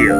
[0.00, 0.16] Radio.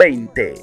[0.00, 0.54] 4.20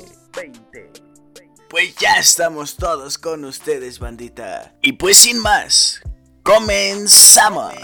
[1.69, 4.73] Pues ya estamos todos con ustedes, bandita.
[4.81, 6.01] Y pues sin más,
[6.41, 7.75] comenzamos.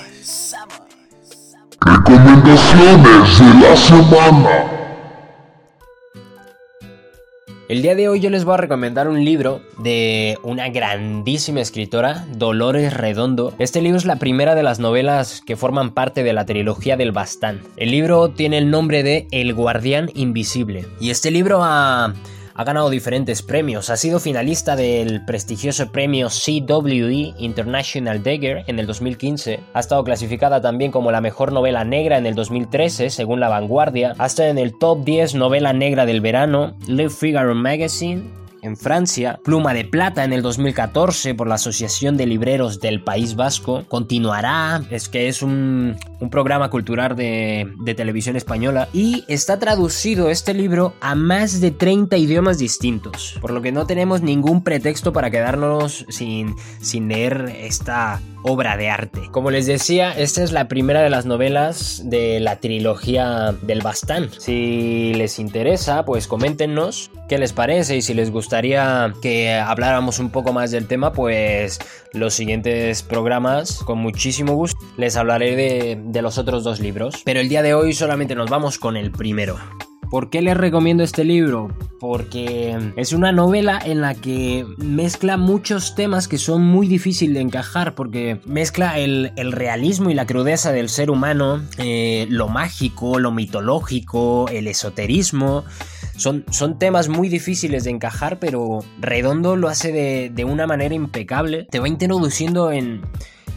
[1.79, 4.72] Recomendaciones de la semana.
[7.73, 12.23] El día de hoy yo les voy a recomendar un libro de una grandísima escritora,
[12.31, 13.55] Dolores Redondo.
[13.57, 17.11] Este libro es la primera de las novelas que forman parte de la trilogía del
[17.11, 17.61] Bastán.
[17.75, 20.85] El libro tiene el nombre de El Guardián Invisible.
[20.99, 22.13] Y este libro ha,
[22.55, 23.89] ha ganado diferentes premios.
[23.89, 29.59] Ha sido finalista del prestigioso premio CWE International Dagger en el 2015.
[29.73, 34.13] Ha estado clasificada también como la mejor novela negra en el 2013, según La Vanguardia.
[34.17, 38.42] Ha estado en el top 10 novela negra del verano, Le Figaro Magazine.
[38.63, 43.35] En Francia, Pluma de Plata en el 2014 por la Asociación de Libreros del País
[43.35, 43.83] Vasco.
[43.89, 45.97] Continuará, es que es un,
[46.31, 48.87] programa cultural de, televisión española.
[48.93, 53.37] Y está traducido este libro a más de 30 idiomas distintos.
[53.41, 58.89] Por lo que no tenemos ningún pretexto para quedarnos sin, sin leer esta obra de
[58.89, 59.21] arte.
[59.31, 64.29] Como les decía, esta es la primera de las novelas de la trilogía del Bastán.
[64.37, 70.29] Si les interesa, pues coméntenos qué les parece y si les gustaría que habláramos un
[70.29, 71.79] poco más del tema, pues
[72.13, 77.23] los siguientes programas, con muchísimo gusto, les hablaré de, los otros dos libros.
[77.25, 79.57] Pero el día de hoy solamente nos vamos con el primero.
[80.11, 81.75] ¿Por qué les recomiendo este libro?
[81.99, 87.41] Porque es una novela en la que mezcla muchos temas que son muy difíciles de
[87.41, 93.17] encajar, porque mezcla el, el realismo y la crudeza del ser humano, eh, lo mágico,
[93.17, 95.65] lo mitológico, el esoterismo.
[96.15, 100.93] Son, son, temas muy difíciles de encajar, pero Redondo lo hace de, de una manera
[100.93, 101.67] impecable.
[101.69, 103.01] Te va introduciendo en,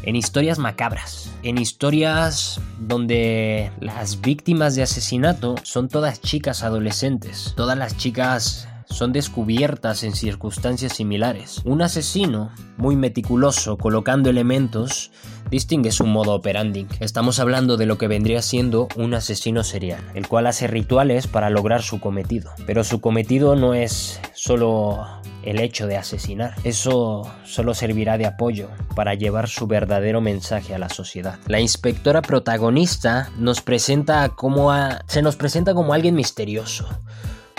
[0.06, 7.76] en historias macabras, en historias donde las víctimas de asesinato son todas chicas adolescentes, todas
[7.76, 11.60] las chicas son descubiertas en circunstancias similares.
[11.64, 15.10] Un asesino, muy meticuloso, colocando elementos,
[15.50, 16.86] distingue su modo operandi.
[17.00, 21.50] Estamos hablando de lo que vendría siendo un asesino serial, el cual hace rituales para
[21.50, 22.50] lograr su cometido.
[22.66, 25.06] Pero su cometido no es solo
[25.42, 26.54] el hecho de asesinar.
[26.64, 31.38] Eso solo servirá de apoyo para llevar su verdadero mensaje a la sociedad.
[31.46, 34.72] La inspectora protagonista nos presenta como
[35.06, 36.88] se nos presenta como alguien misterioso,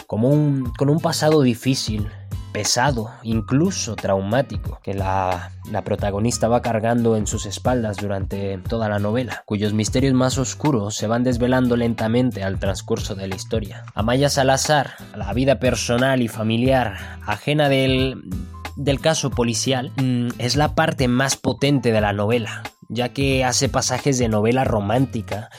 [0.07, 2.07] como un, con un pasado difícil,
[2.53, 8.99] pesado, incluso traumático, que la, la, protagonista va cargando en sus espaldas durante toda la
[8.99, 13.83] novela, cuyos misterios más oscuros se van desvelando lentamente al transcurso de la historia.
[13.93, 18.23] Amaya Salazar, la vida personal y familiar ajena del,
[18.77, 23.69] del caso policial, mm, es la parte más potente de la novela, ya que hace
[23.69, 25.49] pasajes de novela romántica,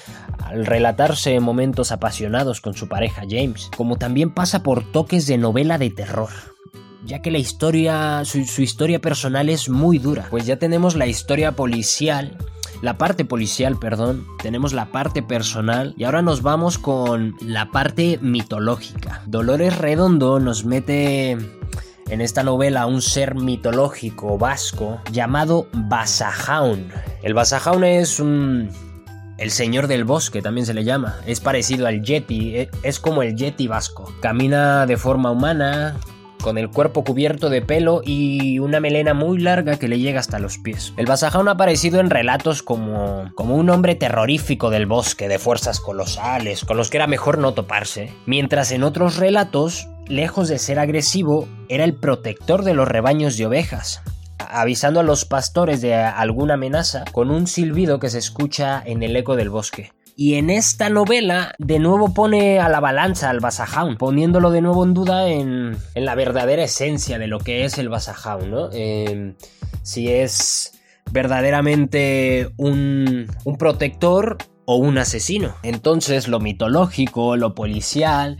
[0.49, 5.79] al relatarse momentos apasionados con su pareja James, como también pasa por toques de novela
[5.79, 6.31] de terror
[7.05, 10.27] ya que la historia, su, historia personal es muy dura.
[10.31, 12.37] Pues ya tenemos la historia policial,
[12.83, 18.19] la parte policial, perdón, tenemos la parte personal y ahora nos vamos con la parte
[18.21, 19.23] mitológica.
[19.27, 26.91] Dolores Redondo nos mete en esta novela un ser mitológico vasco llamado Basajaun.
[27.23, 28.71] El Basajaun es un
[29.39, 31.17] el señor del bosque también se le llama.
[31.27, 34.13] Es parecido al Yeti, e, es como el Yeti vasco.
[34.21, 35.97] Camina de forma humana,
[36.43, 40.39] con el cuerpo cubierto de pelo y una melena muy larga que le llega hasta
[40.39, 40.93] los pies.
[40.97, 45.81] El Basajaun ha aparecido en relatos como, como un hombre terrorífico del bosque, de fuerzas
[45.81, 50.79] colosales, con los que era mejor no toparse, mientras en otros relatos, lejos de ser
[50.79, 54.03] agresivo, era el protector de los rebaños de ovejas
[54.49, 59.17] avisando a los pastores de alguna amenaza con un silbido que se escucha en el
[59.17, 59.93] eco del bosque.
[60.17, 64.83] Y en esta novela, de nuevo pone a la balanza al Basajaun, poniéndolo de nuevo
[64.83, 68.69] en duda en, la verdadera esencia de lo que es el Basajaun, ¿no?
[68.73, 69.37] Em,
[69.83, 70.73] si es
[71.13, 75.55] verdaderamente un, un protector o un asesino.
[75.63, 78.37] Entonces, lo mitológico, lo policial,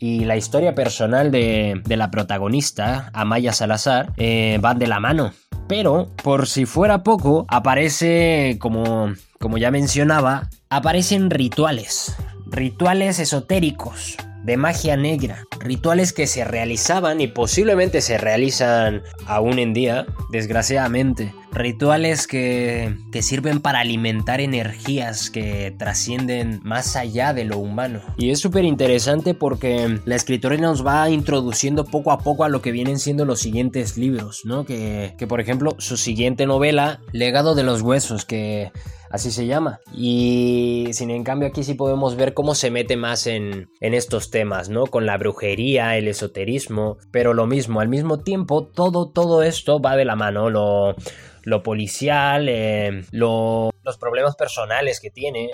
[0.00, 5.32] y la historia personal de, la protagonista, Amaya Salazar, eh, van de la mano.
[5.68, 12.16] Pero, por si fuera poco, aparece, como, como ya mencionaba, aparecen rituales,
[12.46, 19.72] rituales esotéricos de magia negra, rituales que se realizaban y posiblemente se realizan aún en
[19.72, 27.58] día, desgraciadamente, rituales que, que, sirven para alimentar energías que trascienden más allá de lo
[27.58, 28.00] humano.
[28.16, 32.62] Y es súper interesante porque la escritora nos va introduciendo poco a poco a lo
[32.62, 34.64] que vienen siendo los siguientes libros, ¿no?
[34.64, 38.72] Que, que por ejemplo su siguiente novela, Legado de los Huesos, que
[39.10, 39.80] así se llama.
[39.94, 44.68] Y sin en cambio aquí sí podemos ver cómo se mete más en, estos temas,
[44.70, 44.86] ¿no?
[44.86, 49.96] Con la brujería, el esoterismo, pero lo mismo, al mismo tiempo todo, todo esto va
[49.96, 50.94] de la mano, lo,
[51.42, 55.50] lo policial, eh, los problemas personales que tiene.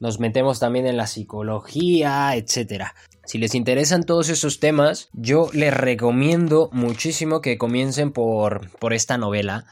[0.00, 2.94] Nos metemos también en la psicología, etcétera.
[3.24, 9.16] Si les interesan todos esos temas, yo les recomiendo muchísimo que comiencen por, por esta
[9.16, 9.64] novela.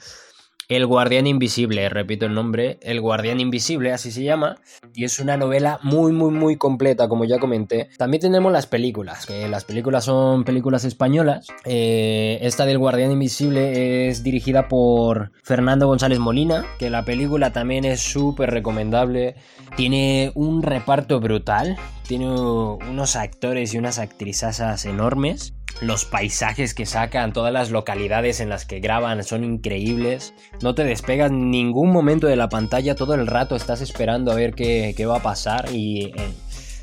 [0.70, 4.54] El Guardián Invisible, repito el nombre, El Guardián Invisible, así se llama,
[4.94, 7.88] y es una novela muy, muy, muy completa, como ya comenté.
[7.98, 11.48] También tenemos las películas, que las películas son películas españolas.
[11.64, 17.84] Eh, esta del Guardián Invisible es dirigida por Fernando González Molina, que la película también
[17.84, 19.34] es súper recomendable.
[19.76, 25.52] Tiene un reparto brutal, tiene unos actores y unas actrizas enormes.
[25.80, 30.34] Los paisajes que sacan, todas las localidades en las que graban son increíbles.
[30.62, 34.54] No te despegas ningún momento de la pantalla, todo el rato estás esperando a ver
[34.54, 36.32] qué, va a pasar y eh,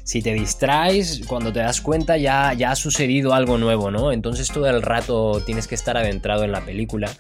[0.04, 4.12] si te distraes, cuando te das cuenta ya, ya ha sucedido algo nuevo, ¿no?
[4.12, 7.12] Entonces todo el rato tienes que estar adentrado en la película.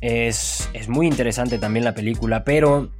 [0.00, 2.90] Es, es muy interesante también la película, pero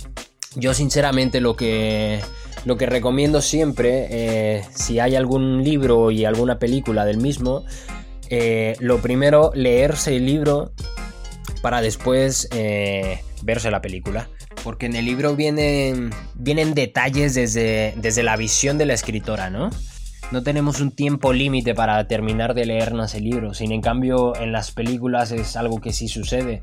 [0.56, 2.20] yo sinceramente lo que
[2.66, 7.64] lo que recomiendo siempre, eh, si hay algún libro y alguna película del mismo,
[8.28, 10.72] eh, lo primero, leerse el libro
[11.62, 14.28] para después eh, verse la película.
[14.64, 19.70] Porque en el libro vienen, vienen detalles desde, desde la visión de la escritora, ¿no?
[20.32, 24.50] No tenemos un tiempo límite para terminar de leernos el libro, sin en cambio en
[24.50, 26.62] las películas es algo que sí sucede.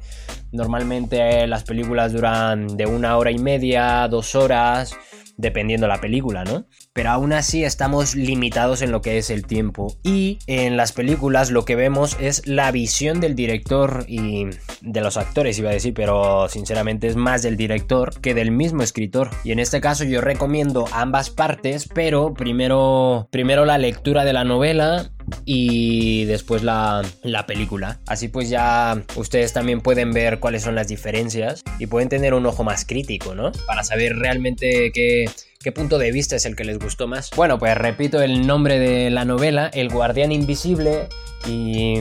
[0.52, 4.98] Normalmente las películas duran de una hora y media, dos horas,
[5.38, 6.66] dependiendo la película, ¿no?
[6.94, 9.96] Pero aún así estamos limitados en lo que es el tiempo.
[10.04, 14.48] Y en las películas lo que vemos es la visión del director y
[14.82, 18.84] de los actores, iba a decir, pero sinceramente es más del director que del mismo
[18.84, 19.30] escritor.
[19.44, 24.44] Y en este caso yo recomiendo ambas partes, pero primero, primero la lectura de la
[24.44, 25.12] novela
[25.46, 28.00] y después la, la, película.
[28.08, 32.46] Así pues ya ustedes también pueden ver cuáles son las diferencias y pueden tener un
[32.46, 33.52] ojo más crítico, ¿no?
[33.68, 35.26] Para saber realmente qué,
[35.62, 37.30] qué punto de vista es el que les gustó más.
[37.36, 41.08] Bueno, pues repito el nombre de la novela, El Guardián Invisible
[41.48, 41.96] y...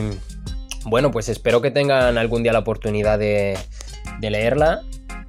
[0.85, 3.57] Bueno, pues espero que tengan algún día la oportunidad de,
[4.19, 4.81] de leerla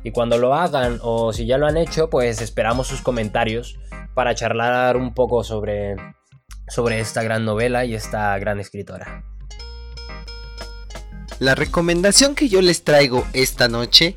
[0.02, 3.78] y cuando lo hagan o si ya lo han hecho, pues esperamos sus comentarios
[4.14, 5.96] para charlar un poco sobre,
[6.68, 9.24] sobre esta gran novela y esta gran escritora.
[11.38, 14.16] La recomendación que yo les traigo esta noche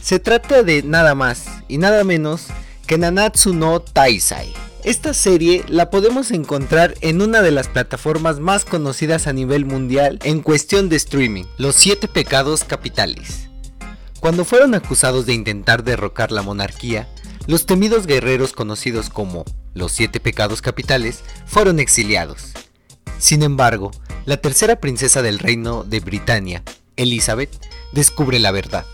[0.00, 2.46] se trata de nada más y nada menos
[2.86, 4.52] que Nanatsu no Taisai.
[4.84, 10.18] Esta serie la podemos encontrar en una de las plataformas más conocidas a nivel mundial
[10.24, 13.48] en cuestión de streaming, Los Siete Pecados Capitales.
[14.20, 17.08] Cuando fueron acusados de intentar derrocar la monarquía,
[17.46, 22.52] los temidos guerreros conocidos como los siete pecados capitales fueron exiliados.
[23.18, 23.90] Sin embargo,
[24.24, 26.62] la tercera princesa del reino de Britania,
[26.96, 27.50] Elizabeth,
[27.92, 28.86] descubre la verdad,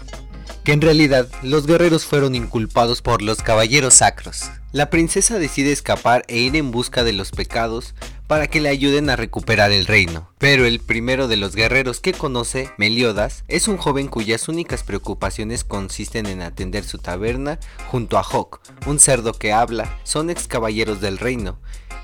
[0.65, 4.51] que en realidad los guerreros fueron inculpados por los caballeros sacros.
[4.73, 7.95] La princesa decide escapar e ir en busca de los pecados
[8.31, 10.31] para que le ayuden a recuperar el reino.
[10.39, 15.65] Pero el primero de los guerreros que conoce, Meliodas, es un joven cuyas únicas preocupaciones
[15.65, 17.59] consisten en atender su taberna
[17.89, 21.59] junto a Hawk, un cerdo que habla, son ex caballeros del reino,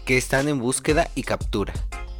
[0.04, 1.74] que están en búsqueda y captura.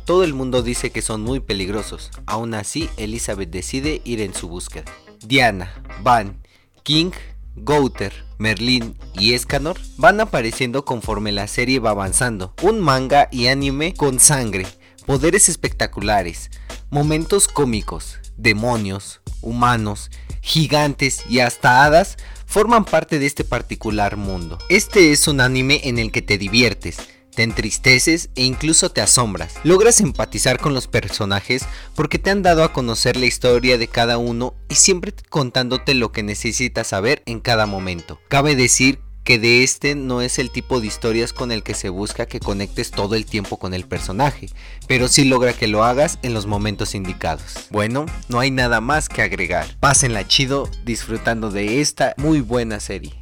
[0.04, 4.48] Todo el mundo dice que son muy peligrosos, aún así Elizabeth decide ir en su
[4.48, 4.84] búsqueda.
[5.18, 6.40] Diana, Van,
[6.84, 7.10] King,
[7.56, 12.54] Gouter, Merlin y Escanor van apareciendo conforme la serie va avanzando.
[12.62, 14.66] Un manga y anime con sangre,
[15.06, 16.50] poderes espectaculares,
[16.90, 20.10] momentos cómicos, demonios, humanos,
[20.42, 24.58] gigantes y hasta hadas forman parte de este particular mundo.
[24.68, 26.98] Este es un anime en el que te diviertes,
[27.36, 29.54] te entristeces e incluso te asombras.
[29.62, 31.64] Logras empatizar con los personajes
[31.94, 36.10] porque te han dado a conocer la historia de cada uno y siempre contándote lo
[36.10, 38.18] que necesitas saber en cada momento.
[38.28, 41.88] Cabe decir que de este no es el tipo de historias con el que se
[41.88, 44.48] busca que conectes todo el tiempo con el personaje,
[44.86, 47.66] pero sí logra que lo hagas en los momentos indicados.
[47.70, 49.66] Bueno, no hay nada más que agregar.
[49.80, 53.14] Pásenla chido disfrutando de esta muy buena serie.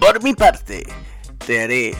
[0.00, 0.86] Por mi parte,
[1.46, 1.94] te haré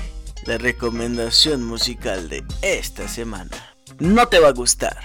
[0.48, 3.50] la recomendación musical de esta semana.
[3.98, 4.96] No te va a gustar.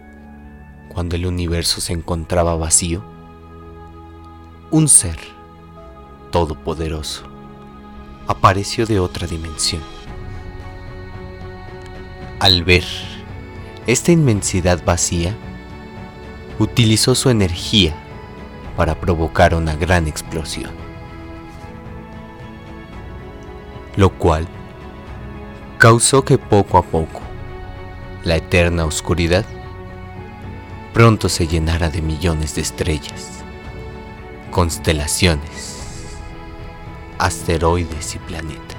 [0.94, 3.02] cuando el universo se encontraba vacío,
[4.70, 5.18] un ser
[6.30, 7.24] todopoderoso
[8.28, 9.97] apareció de otra dimensión
[12.38, 12.84] al ver
[13.86, 15.34] esta inmensidad vacía,
[16.58, 17.94] utilizó su energía
[18.76, 20.70] para provocar una gran explosión,
[23.96, 24.46] lo cual
[25.78, 27.20] causó que poco a poco
[28.24, 29.44] la eterna oscuridad
[30.92, 33.42] pronto se llenara de millones de estrellas,
[34.50, 35.76] constelaciones,
[37.18, 38.77] asteroides y planetas.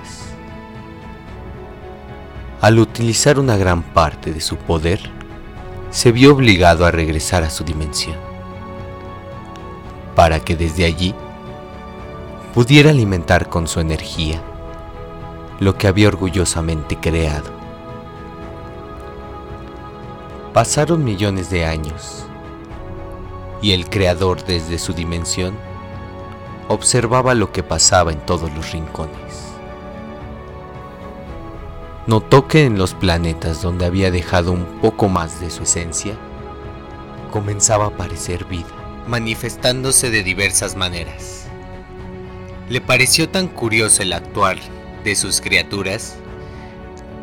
[2.61, 4.99] Al utilizar una gran parte de su poder,
[5.91, 8.17] se vio obligado a regresar a su dimensión,
[10.13, 11.15] para que desde allí
[12.53, 14.41] pudiera alimentar con su energía
[15.61, 17.49] lo que había orgullosamente creado.
[20.51, 22.25] Pasaron millones de años
[23.61, 25.55] y el creador desde su dimensión
[26.67, 29.48] observaba lo que pasaba en todos los rincones.
[32.09, 36.17] Notó que en los planetas donde había dejado un poco más de su esencia,
[37.29, 41.45] comenzaba a aparecer vida, manifestándose de diversas maneras.
[42.67, 44.57] Le pareció tan curioso el actuar
[45.03, 46.15] de sus criaturas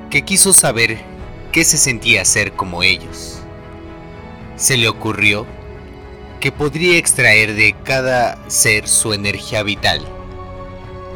[0.09, 1.01] que quiso saber
[1.51, 3.41] qué se sentía ser como ellos.
[4.55, 5.49] Se le ocurrió
[6.39, 10.07] que podría extraer de cada ser su energía vital,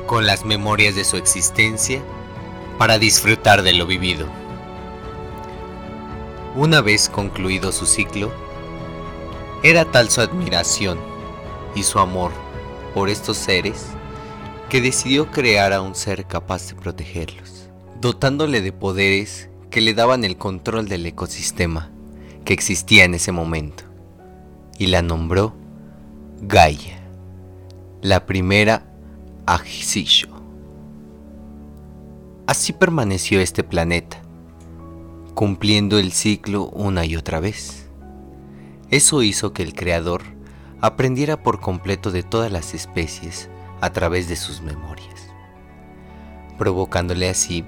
[0.08, 2.02] con las memorias de su existencia,
[2.80, 4.26] para disfrutar de lo vivido.
[6.56, 8.32] Una vez concluido su ciclo,
[9.62, 10.99] era tal su admiración
[11.75, 12.32] y su amor
[12.94, 13.88] por estos seres
[14.70, 17.68] que decidió crear a un ser capaz de protegerlos,
[18.00, 21.90] dotándole de poderes que le daban el control del ecosistema
[22.46, 23.84] que existía en ese momento,
[24.78, 25.54] y la nombró
[26.40, 26.99] Gaia,
[28.00, 28.87] la primera
[29.44, 30.39] Ajisisho.
[32.50, 34.21] Así permaneció este planeta,
[35.35, 37.88] cumpliendo el ciclo una y otra vez.
[38.90, 40.23] Eso hizo que el Creador
[40.80, 43.49] aprendiera por completo de todas las especies
[43.80, 45.28] a través de sus memorias,
[46.59, 47.64] provocándole así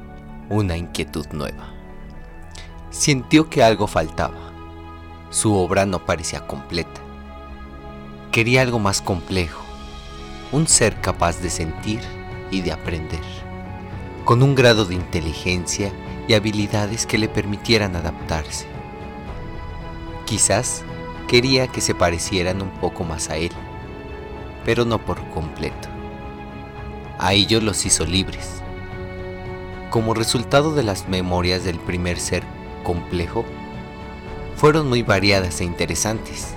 [0.51, 1.73] una inquietud nueva.
[2.91, 4.53] Sintió que algo faltaba.
[5.31, 7.01] Su obra no parecía completa.
[8.33, 9.63] Quería algo más complejo,
[10.51, 12.01] un ser capaz de sentir
[12.51, 13.23] y de aprender,
[14.25, 15.93] con un grado de inteligencia
[16.29, 18.67] y habilidades que le permitieran adaptarse.
[20.25, 20.85] Quizás
[21.29, 23.53] quería que se parecieran un poco más a él,
[24.65, 25.93] pero no por completo
[27.23, 28.63] a ellos los hizo libres.
[29.91, 32.43] Como resultado de las memorias del primer ser
[32.83, 33.45] complejo,
[34.57, 36.55] fueron muy variadas e interesantes.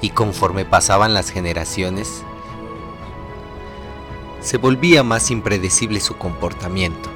[0.00, 2.24] Y conforme pasaban las generaciones,
[4.44, 7.08] se volvía más impredecible su comportamiento.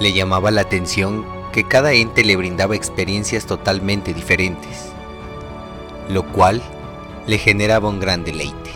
[0.00, 4.88] Le llamaba la atención que cada ente le brindaba experiencias totalmente diferentes,
[6.08, 6.62] lo cual
[7.26, 8.70] le generaba un gran deleite.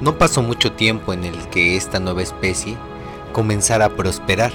[0.00, 2.76] No pasó mucho tiempo en el que esta nueva especie
[3.32, 4.52] comenzara a prosperar,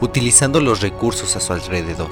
[0.00, 2.10] utilizando los recursos a su alrededor,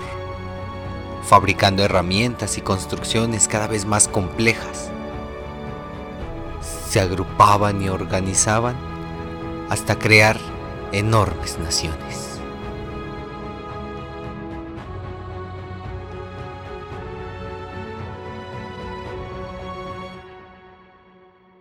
[1.22, 4.91] fabricando herramientas y construcciones cada vez más complejas.
[6.92, 8.76] Se agrupaban y organizaban
[9.70, 10.36] hasta crear
[10.92, 12.38] enormes naciones.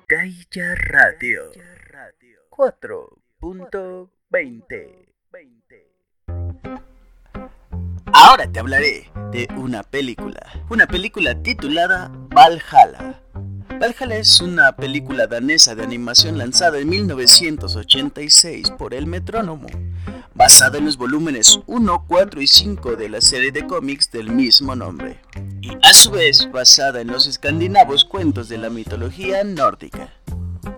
[0.10, 1.44] Gaia Radio
[2.50, 5.08] 4.20
[8.12, 13.22] Ahora te hablaré de una película, una película titulada Valhalla.
[13.82, 19.66] Valhalla es una película danesa de animación lanzada en 1986 por el Metrónomo,
[20.36, 24.76] basada en los volúmenes 1, 4 y 5 de la serie de cómics del mismo
[24.76, 25.20] nombre,
[25.62, 30.14] y a su vez basada en los escandinavos cuentos de la mitología nórdica.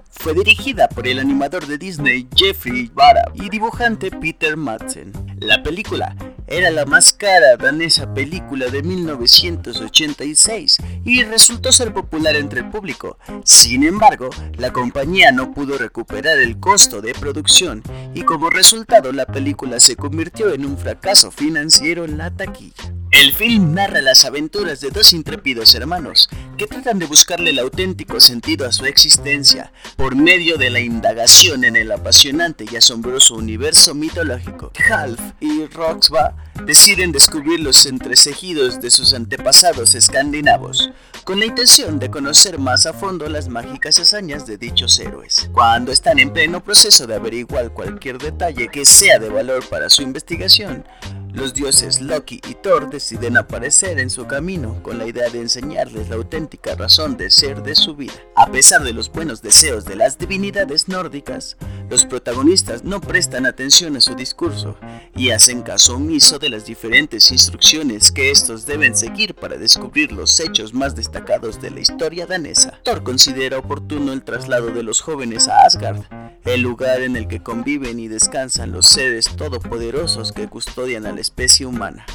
[0.09, 5.11] Fue dirigida por el animador de Disney Jeffrey Vara y dibujante Peter Madsen.
[5.41, 6.15] La película
[6.47, 13.17] era la más cara danesa película de 1986 y resultó ser popular entre el público.
[13.43, 19.25] Sin embargo, la compañía no pudo recuperar el costo de producción y como resultado la
[19.25, 22.93] película se convirtió en un fracaso financiero en la taquilla.
[23.13, 28.19] El film narra las aventuras de dos intrépidos hermanos que tratan de buscarle el auténtico
[28.19, 33.93] sentido a su existencia por medio de la indagación en el apasionante y asombroso universo
[33.93, 34.71] mitológico.
[34.89, 40.89] Half y Roxba deciden descubrir los entrecejidos de sus antepasados escandinavos,
[41.23, 45.51] con la intención de conocer más a fondo las mágicas hazañas de dichos héroes.
[45.53, 50.01] Cuando están en pleno proceso de averiguar cualquier detalle que sea de valor para su
[50.01, 50.83] investigación,
[51.33, 56.09] los dioses Loki y Thor deciden aparecer en su camino con la idea de enseñarles
[56.09, 58.13] la auténtica razón de ser de su vida.
[58.35, 61.57] A pesar de los buenos deseos de las divinidades nórdicas,
[61.89, 64.77] los protagonistas no prestan atención a su discurso
[65.15, 70.39] y hacen caso omiso de las diferentes instrucciones que estos deben seguir para descubrir los
[70.39, 72.79] hechos más destacados de la historia danesa.
[72.83, 76.03] Thor considera oportuno el traslado de los jóvenes a Asgard,
[76.45, 81.21] el lugar en el que conviven y descansan los seres todopoderosos que custodian a la
[81.23, 82.05] especie humana.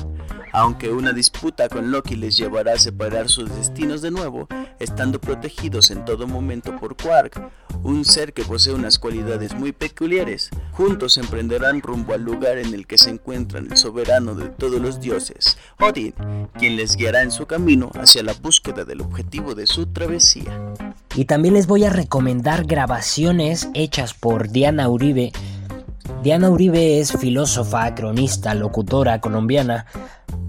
[0.52, 5.90] Aunque una disputa con Loki les llevará a separar sus destinos de nuevo, estando protegidos
[5.90, 7.50] en todo momento por Quark,
[7.82, 12.86] un ser que posee unas cualidades muy peculiares, juntos emprenderán rumbo al lugar en el
[12.86, 16.14] que se encuentran el soberano de todos los dioses, Odin,
[16.58, 20.74] quien les guiará en su camino hacia la búsqueda del objetivo de su travesía.
[21.14, 25.32] Y también les voy a recomendar grabaciones hechas por Diana Uribe.
[26.22, 29.86] Diana Uribe es filósofa, cronista, locutora colombiana.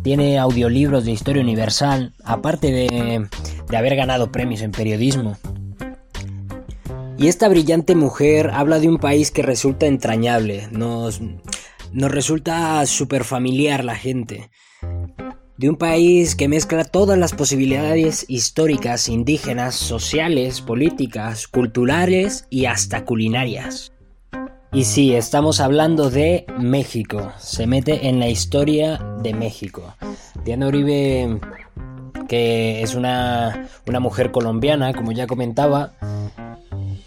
[0.03, 3.27] Tiene audiolibros de historia universal, aparte de,
[3.69, 5.37] de haber ganado premios en periodismo.
[7.17, 11.19] Y esta brillante mujer habla de un país que resulta entrañable, nos,
[11.91, 14.49] nos resulta súper familiar la gente.
[15.57, 23.03] De un país que mezcla todas las posibilidades históricas, indígenas, sociales, políticas, culturales y hasta
[23.03, 23.91] culinarias.
[24.71, 27.31] Y sí, estamos hablando de México.
[27.39, 29.95] Se mete en la historia de México.
[30.45, 31.39] Diana Uribe,
[32.27, 35.93] que es una, una mujer colombiana, como ya comentaba,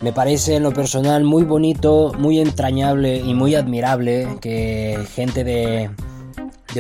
[0.00, 5.90] me parece en lo personal muy bonito, muy entrañable y muy admirable que gente de,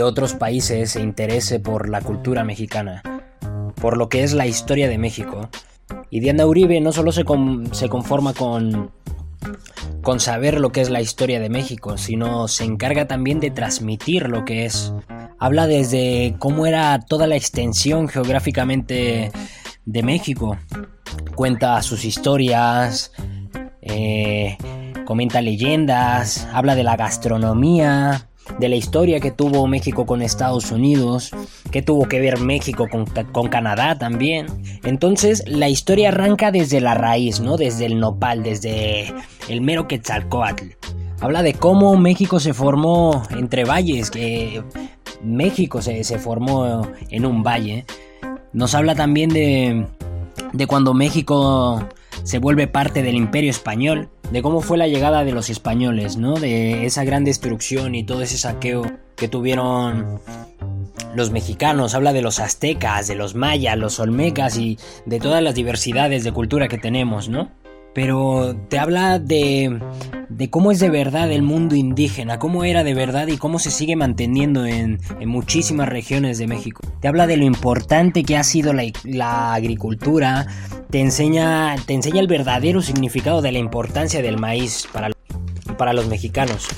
[0.02, 3.02] otros países se interese por la cultura mexicana,
[3.80, 5.48] por lo que es la historia de México.
[6.10, 7.24] Y Diana Uribe no solo se,
[7.70, 8.90] se conforma con,
[10.02, 14.28] con saber lo que es la historia de México, sino se encarga también de transmitir
[14.28, 14.92] lo que es.
[15.38, 19.32] Habla desde cómo era toda la extensión geográficamente
[19.84, 20.58] de México,
[21.34, 23.12] cuenta sus historias,
[23.80, 24.56] eh,
[25.04, 28.28] comenta leyendas, habla de la gastronomía,
[28.58, 31.30] de la historia que tuvo México con Estados Unidos,
[31.70, 34.46] que tuvo que ver México con, con, Canadá también.
[34.84, 37.56] Entonces la historia arranca desde la raíz, ¿no?
[37.56, 39.12] Desde el nopal, desde
[39.48, 40.66] el mero Quetzalcoatl.
[41.20, 44.62] Habla de cómo México se formó entre valles, que
[45.22, 47.84] México se, se formó en un valle.
[48.52, 49.86] Nos habla también de,
[50.52, 51.88] de cuando México
[52.24, 56.34] se vuelve parte del imperio español, de cómo fue la llegada de los españoles, ¿no?
[56.34, 58.84] De esa gran destrucción y todo ese saqueo
[59.16, 60.20] que tuvieron
[61.14, 65.54] los mexicanos, habla de los aztecas, de los mayas, los olmecas y de todas las
[65.54, 67.50] diversidades de cultura que tenemos, ¿no?
[67.94, 69.78] Pero te habla de,
[70.36, 73.70] de cómo es de verdad el mundo indígena, cómo era de verdad y cómo se
[73.70, 76.80] sigue manteniendo en, muchísimas regiones de México.
[77.00, 80.46] Te habla de lo importante que ha sido la, agricultura,
[80.90, 85.10] te enseña, te enseña el verdadero significado de la importancia del maíz para,
[85.76, 86.68] para los mexicanos.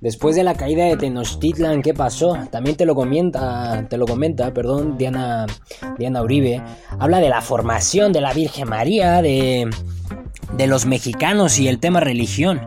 [0.00, 2.36] Después de la caída de Tenochtitlan, ¿qué pasó?
[2.50, 5.46] También te lo comenta, te lo comenta, perdón, Diana,
[5.96, 6.62] Diana Uribe.
[6.98, 9.70] Habla de la formación de la Virgen María, de,
[10.56, 12.60] de los mexicanos y el tema religión.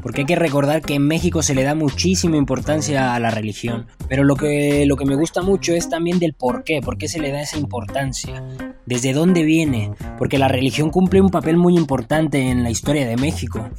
[0.00, 3.86] Porque hay que recordar que en México se le da muchísima importancia a la religión.
[4.08, 7.06] Pero lo que, lo que me gusta mucho es también del por qué, por qué
[7.06, 8.42] se le da esa importancia.
[8.84, 9.92] ¿Desde dónde viene?
[10.18, 13.70] Porque la religión cumple un papel muy importante en la historia de México.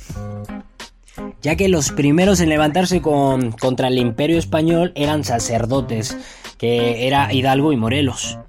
[1.42, 6.18] Ya que los primeros en levantarse con, contra el imperio español eran sacerdotes,
[6.58, 8.40] que era Hidalgo y Morelos.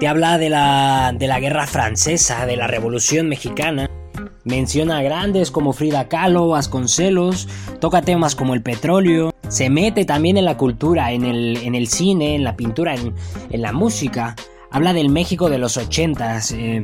[0.00, 3.88] Te habla de la, de la guerra francesa, de la revolución mexicana
[4.44, 7.48] Menciona grandes como Frida Kahlo, Vasconcelos,
[7.80, 11.86] toca temas como el petróleo, se mete también en la cultura, en el, en el
[11.86, 13.14] cine, en la pintura, en,
[13.50, 14.34] la música.
[14.70, 16.52] Habla del México de los ochentas.
[16.52, 16.82] Eh,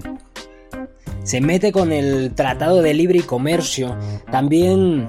[1.25, 3.97] se mete con el Tratado de Libre Comercio.
[4.31, 5.09] También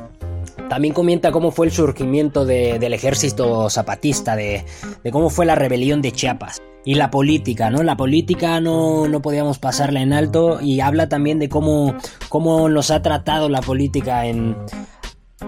[0.69, 4.63] también comenta cómo fue el surgimiento del ejército zapatista, de,
[5.11, 6.61] cómo fue la rebelión de Chiapas.
[6.85, 7.83] Y la política, ¿no?
[7.83, 11.95] La política no, no podíamos pasarla en alto y habla también de cómo,
[12.29, 14.55] cómo nos ha tratado la política en,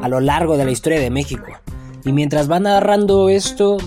[0.01, 1.47] a lo largo de la historia de México.
[2.03, 3.77] Y mientras va narrando esto,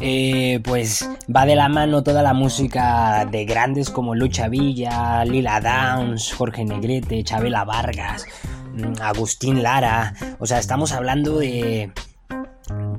[0.00, 5.60] eh, pues va de la mano toda la música de grandes como Lucha Villa, Lila
[5.60, 8.26] Downs, Jorge Negrete, Chabela Vargas.
[8.74, 10.14] Mm, Agustín Lara.
[10.38, 11.90] O sea, estamos hablando de,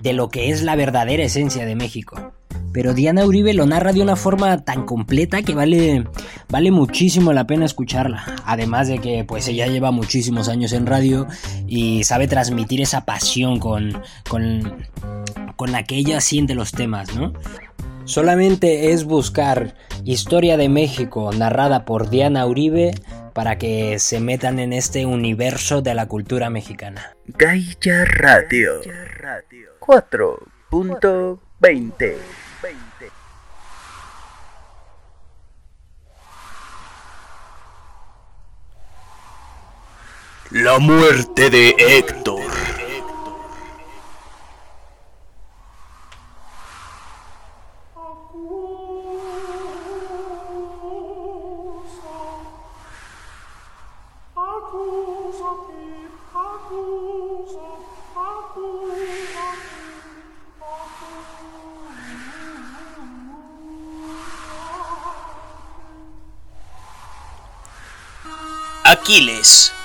[0.01, 2.33] de lo que es la verdadera esencia de México.
[2.71, 6.05] Pero Diana Uribe lo narra de una forma tan completa que vale,
[6.49, 8.23] vale muchísimo la pena escucharla.
[8.45, 11.27] Además de que pues ella lleva muchísimos años en radio
[11.67, 14.85] y sabe transmitir esa pasión con, con,
[15.55, 17.33] con la que ella siente los temas, ¿no?
[18.05, 22.91] Solamente es buscar Historia de México narrada por Diana Uribe
[23.33, 27.15] para que se metan en este universo de la cultura mexicana.
[27.27, 28.81] Gaia Radio
[29.79, 32.15] 4.20
[40.51, 42.41] La muerte de Héctor.
[68.83, 69.78] Aquiles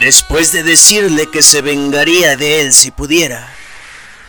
[0.00, 3.48] después de decirle que se vengaría de él si pudiera,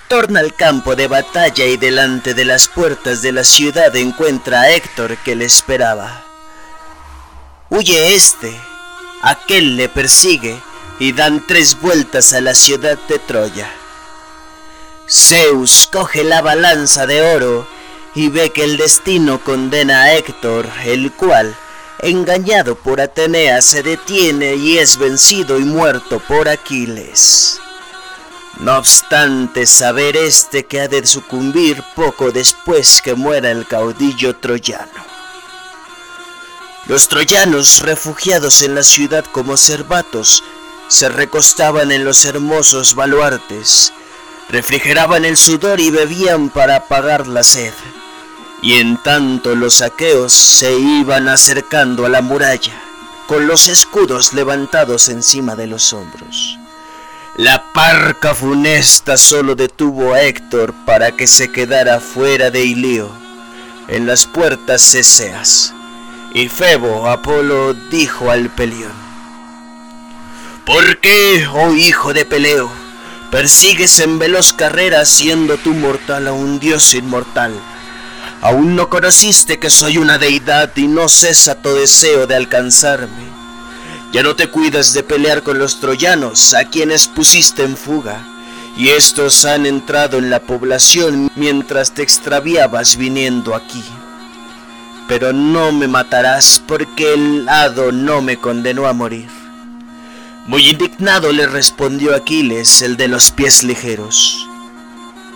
[0.08, 4.72] torna al campo de batalla y delante de las puertas de la ciudad encuentra a
[4.72, 6.24] Héctor que le esperaba.
[7.70, 8.58] Huye este,
[9.22, 10.58] aquel le persigue
[11.00, 13.70] y dan tres vueltas a la ciudad de Troya.
[15.10, 17.68] Zeus coge la balanza de oro
[18.16, 21.56] y ve que el destino condena a Héctor, el cual,
[22.00, 27.60] engañado por Atenea, se detiene y es vencido y muerto por Aquiles.
[28.60, 35.06] No obstante saber este que ha de sucumbir poco después que muera el caudillo troyano.
[36.88, 40.44] Los troyanos, refugiados en la ciudad como cervatos,
[40.88, 43.94] se recostaban en los hermosos baluartes,
[44.50, 47.74] refrigeraban el sudor y bebían para apagar la sed.
[48.62, 52.74] Y en tanto los aqueos se iban acercando a la muralla,
[53.28, 56.58] con los escudos levantados encima de los hombros.
[57.38, 63.10] La parca funesta solo detuvo a Héctor para que se quedara fuera de Ilío,
[63.88, 65.74] en las puertas ceseas.
[66.34, 68.92] Y Febo Apolo dijo al Pelión,
[70.66, 72.70] ¿Por qué, oh hijo de Peleo,
[73.32, 77.54] persigues en veloz carrera siendo tú mortal a un dios inmortal?
[78.42, 83.28] Aún no conociste que soy una deidad y no cesa tu deseo de alcanzarme.
[84.14, 88.24] Ya no te cuidas de pelear con los troyanos, a quienes pusiste en fuga,
[88.78, 93.84] y estos han entrado en la población mientras te extraviabas viniendo aquí.
[95.08, 99.30] Pero no me matarás porque el hado no me condenó a morir.
[100.46, 104.48] Muy indignado le respondió Aquiles, el de los pies ligeros.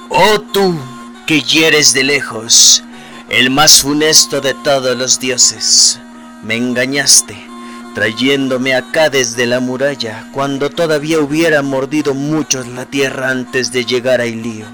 [0.10, 0.80] Oh tú,
[1.26, 2.84] que hieres de lejos,
[3.32, 6.00] el más funesto de todos los dioses,
[6.44, 7.52] me engañaste
[7.94, 14.22] trayéndome acá desde la muralla, cuando todavía hubiera mordido muchos la tierra antes de llegar
[14.22, 14.66] a Ilío.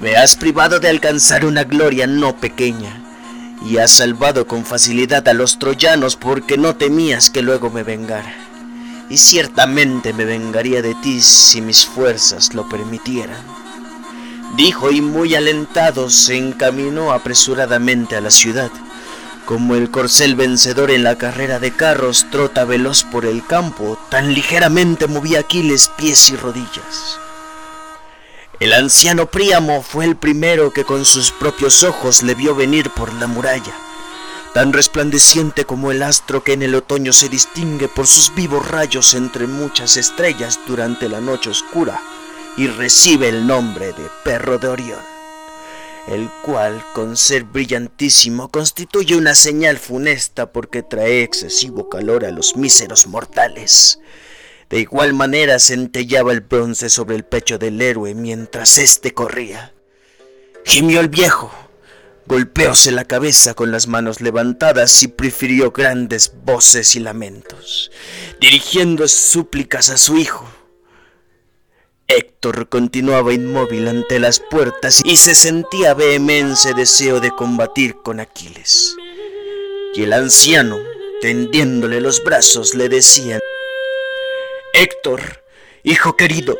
[0.00, 3.02] Me has privado de alcanzar una gloria no pequeña,
[3.64, 8.34] y has salvado con facilidad a los troyanos porque no temías que luego me vengara.
[9.08, 13.69] Y ciertamente me vengaría de ti si mis fuerzas lo permitieran.
[14.56, 18.70] Dijo y muy alentado se encaminó apresuradamente a la ciudad
[19.50, 24.32] como el corcel vencedor en la carrera de carros trota veloz por el campo, tan
[24.32, 27.18] ligeramente movía Aquiles pies y rodillas.
[28.60, 33.12] El anciano Príamo fue el primero que con sus propios ojos le vio venir por
[33.14, 33.74] la muralla,
[34.54, 39.14] tan resplandeciente como el astro que en el otoño se distingue por sus vivos rayos
[39.14, 42.00] entre muchas estrellas durante la noche oscura,
[42.60, 45.10] y recibe el nombre de perro de Orión
[46.08, 52.56] el cual, con ser brillantísimo, constituye una señal funesta porque trae excesivo calor a los
[52.56, 54.00] míseros mortales.
[54.68, 59.72] De igual manera centellaba el bronce sobre el pecho del héroe mientras éste corría.
[60.64, 61.52] Gimió el viejo,
[62.26, 67.90] golpeóse la cabeza con las manos levantadas y prefirió grandes voces y lamentos,
[68.38, 70.59] dirigiendo súplicas a su hijo
[72.12, 78.96] Héctor continuaba inmóvil ante las puertas y se sentía vehemente deseo de combatir con Aquiles.
[79.94, 80.76] Y el anciano,
[81.20, 83.38] tendiéndole los brazos, le decía,
[84.74, 85.44] Héctor,
[85.84, 86.58] hijo querido,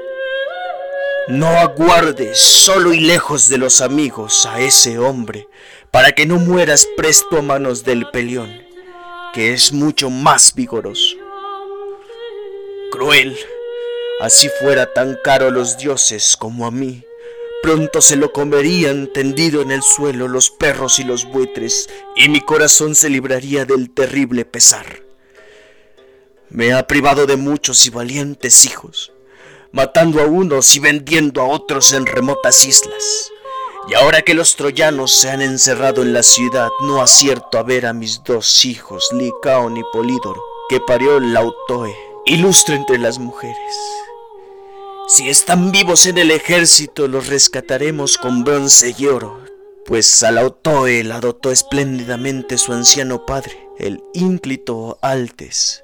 [1.27, 5.49] no aguardes solo y lejos de los amigos a ese hombre,
[5.91, 8.63] para que no mueras presto a manos del pelión,
[9.35, 11.17] que es mucho más vigoroso.
[12.93, 13.37] Cruel,
[14.21, 17.05] Así fuera tan caro los dioses como a mí,
[17.63, 22.43] pronto se lo comerían tendido en el suelo los perros y los buitres, y mi
[22.43, 25.03] corazón se libraría del terrible pesar.
[26.51, 29.11] Me ha privado de muchos y valientes hijos,
[29.73, 33.31] matando a unos y vendiendo a otros en remotas islas.
[33.89, 37.87] Y ahora que los troyanos se han encerrado en la ciudad, no acierto a ver
[37.87, 43.57] a mis dos hijos, Licaón y Polídoro, que parió Lautoe, ilustre entre las mujeres.
[45.13, 49.41] Si están vivos en el ejército, los rescataremos con bronce y oro,
[49.85, 55.83] pues al Autoe la dotó espléndidamente su anciano padre, el ínclito Altes.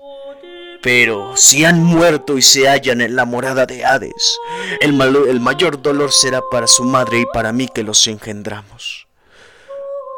[0.81, 4.39] Pero si han muerto y se hallan en la morada de Hades,
[4.81, 9.09] el, el mayor dolor será para su madre y para mí que los engendramos.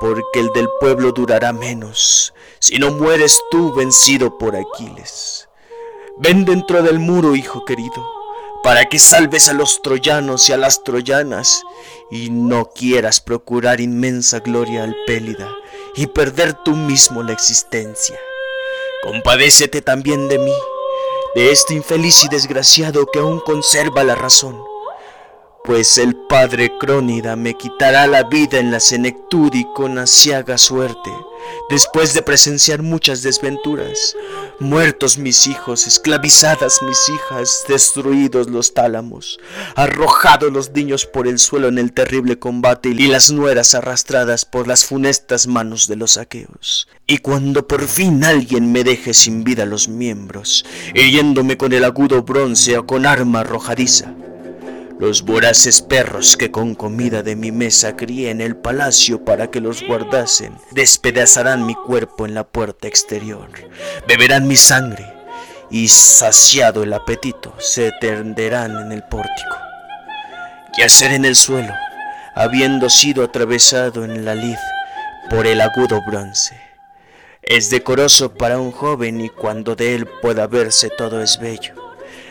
[0.01, 5.49] Porque el del pueblo durará menos, si no mueres tú vencido por Aquiles.
[6.19, 8.18] Ven dentro del muro, hijo querido
[8.63, 11.63] para que salves a los troyanos y a las troyanas,
[12.11, 15.49] y no quieras procurar inmensa gloria al Pélida
[15.95, 18.19] y perder tú mismo la existencia.
[19.03, 20.55] Compadécete también de mí,
[21.35, 24.59] de este infeliz y desgraciado que aún conserva la razón
[25.69, 31.11] pues el padre Crónida me quitará la vida en la senectud y con asiaga suerte,
[31.69, 34.17] después de presenciar muchas desventuras,
[34.61, 39.39] muertos mis hijos, esclavizadas mis hijas, destruidos los tálamos,
[39.75, 44.67] arrojados los niños por el suelo en el terrible combate y las nueras arrastradas por
[44.67, 46.89] las funestas manos de los aqueos.
[47.07, 52.23] Y cuando por fin alguien me deje sin vida los miembros, hiriéndome con el agudo
[52.23, 54.15] bronce o con arma arrojadiza,
[54.99, 59.61] los voraces perros que con comida de mi mesa crié en el palacio para que
[59.61, 63.49] los guardasen, despedazarán mi cuerpo en la puerta exterior,
[64.09, 65.07] beberán mi sangre
[65.71, 69.57] y saciado el apetito se tenderán en el pórtico.
[70.77, 71.75] Yacer en el suelo,
[72.35, 74.57] habiendo sido atravesado en la lid
[75.31, 76.61] por el agudo bronce.
[77.43, 81.75] Es decoroso para un joven y cuando de él pueda verse todo es bello.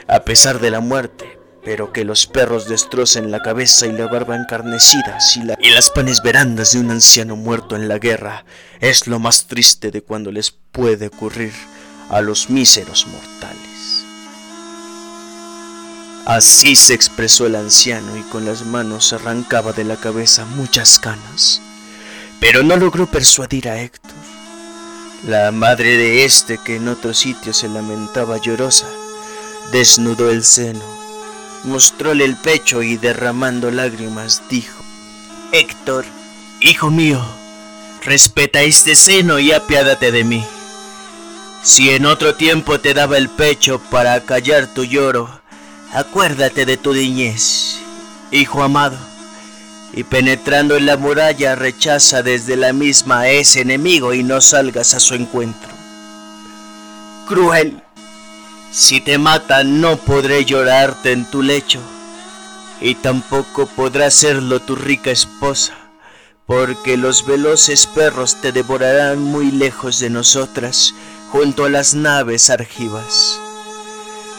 [0.08, 1.37] A pesar de la muerte,
[1.68, 6.22] pero que los perros destrocen la cabeza y la barba encarnecida y, y las panes
[6.22, 8.46] verandas de un anciano muerto en la guerra
[8.80, 11.52] es lo más triste de cuando les puede ocurrir
[12.10, 14.06] a los míseros mortales.
[16.26, 21.62] Así se expresó el anciano y con las manos arrancaba de la cabeza muchas canas,
[22.40, 24.14] pero no logró persuadir a Héctor.
[25.28, 28.88] La madre de este, que en otro sitio se lamentaba llorosa,
[29.74, 30.97] desnudó el seno
[31.68, 34.84] mostróle el pecho y derramando lágrimas dijo,
[35.52, 36.06] Héctor,
[36.62, 37.24] hijo mío,
[38.04, 40.46] respeta este seno y apiádate de mí.
[41.64, 45.30] Si en otro tiempo te daba el pecho para callar tu lloro,
[45.94, 47.80] acuérdate de tu niñez,
[48.32, 48.98] hijo amado,
[49.94, 54.94] y penetrando en la muralla rechaza desde la misma a ese enemigo y no salgas
[54.94, 55.70] a su encuentro.
[57.28, 57.84] Cruel,
[58.72, 61.82] si te matan no podré llorarte en tu lecho,
[62.80, 65.74] y tampoco podrá serlo tu rica esposa,
[66.46, 70.94] porque los veloces perros te devorarán muy lejos de nosotras,
[71.32, 73.40] junto a las naves argivas.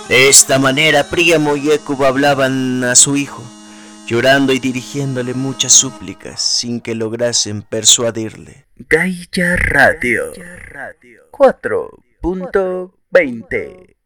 [0.09, 3.43] De esta manera Príamo y Écubo hablaban a su hijo,
[4.07, 8.65] llorando y dirigiéndole muchas súplicas sin que lograsen persuadirle.
[8.77, 10.33] Gaia Radio
[11.31, 13.98] 4.20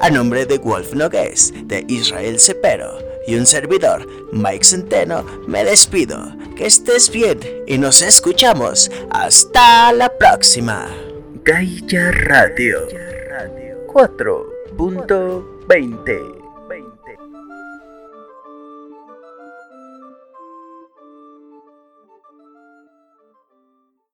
[0.00, 6.34] A nombre de Wolf Nogues, de Israel Cepero y un servidor, Mike Centeno, me despido.
[6.56, 8.90] Que estés bien y nos escuchamos.
[9.10, 10.86] Hasta la próxima.
[11.44, 12.86] Gaia Radio
[13.88, 16.43] 4.20